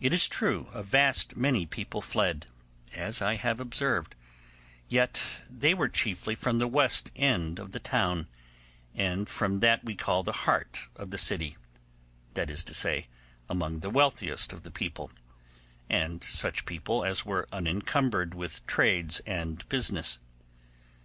It 0.00 0.12
is 0.12 0.26
true 0.26 0.66
a 0.74 0.82
vast 0.82 1.36
many 1.36 1.66
people 1.66 2.00
fled, 2.02 2.48
as 2.92 3.22
I 3.22 3.34
have 3.34 3.60
observed, 3.60 4.16
yet 4.88 5.40
they 5.48 5.72
were 5.72 5.88
chiefly 5.88 6.34
from 6.34 6.58
the 6.58 6.66
west 6.66 7.12
end 7.14 7.60
of 7.60 7.70
the 7.70 7.78
town, 7.78 8.26
and 8.92 9.28
from 9.28 9.60
that 9.60 9.84
we 9.84 9.94
call 9.94 10.24
the 10.24 10.32
heart 10.32 10.88
of 10.96 11.12
the 11.12 11.16
city: 11.18 11.56
that 12.34 12.50
is 12.50 12.64
to 12.64 12.74
say, 12.74 13.06
among 13.48 13.78
the 13.78 13.90
wealthiest 13.90 14.52
of 14.52 14.64
the 14.64 14.72
people, 14.72 15.12
and 15.88 16.24
such 16.24 16.66
people 16.66 17.04
as 17.04 17.24
were 17.24 17.46
unencumbered 17.52 18.34
with 18.34 18.66
trades 18.66 19.20
and 19.26 19.68
business. 19.68 20.18